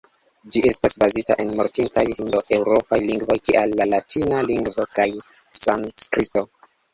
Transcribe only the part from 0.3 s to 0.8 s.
Ĝi